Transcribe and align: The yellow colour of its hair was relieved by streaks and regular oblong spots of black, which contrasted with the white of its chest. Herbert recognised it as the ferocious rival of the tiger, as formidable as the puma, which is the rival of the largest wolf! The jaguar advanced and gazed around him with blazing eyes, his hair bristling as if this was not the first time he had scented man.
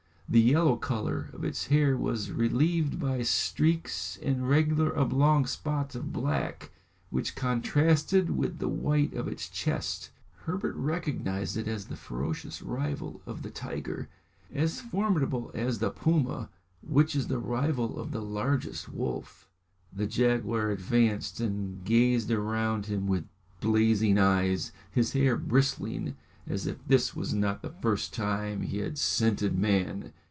The 0.31 0.39
yellow 0.39 0.77
colour 0.77 1.29
of 1.33 1.43
its 1.43 1.67
hair 1.67 1.97
was 1.97 2.31
relieved 2.31 2.97
by 3.01 3.21
streaks 3.21 4.17
and 4.23 4.47
regular 4.49 4.97
oblong 4.97 5.45
spots 5.45 5.93
of 5.93 6.13
black, 6.13 6.71
which 7.09 7.35
contrasted 7.35 8.29
with 8.37 8.59
the 8.59 8.69
white 8.69 9.13
of 9.13 9.27
its 9.27 9.49
chest. 9.49 10.09
Herbert 10.45 10.77
recognised 10.77 11.57
it 11.57 11.67
as 11.67 11.87
the 11.87 11.97
ferocious 11.97 12.61
rival 12.61 13.21
of 13.25 13.41
the 13.41 13.49
tiger, 13.49 14.07
as 14.53 14.79
formidable 14.79 15.51
as 15.53 15.79
the 15.79 15.89
puma, 15.89 16.47
which 16.81 17.13
is 17.13 17.27
the 17.27 17.37
rival 17.37 17.99
of 17.99 18.11
the 18.13 18.21
largest 18.21 18.87
wolf! 18.87 19.49
The 19.91 20.07
jaguar 20.07 20.69
advanced 20.69 21.41
and 21.41 21.83
gazed 21.83 22.31
around 22.31 22.85
him 22.85 23.05
with 23.05 23.25
blazing 23.59 24.17
eyes, 24.17 24.71
his 24.89 25.11
hair 25.11 25.35
bristling 25.35 26.15
as 26.47 26.65
if 26.65 26.77
this 26.87 27.13
was 27.15 27.33
not 27.33 27.61
the 27.61 27.69
first 27.69 28.13
time 28.13 28.61
he 28.61 28.77
had 28.79 28.97
scented 28.97 29.57
man. 29.59 30.11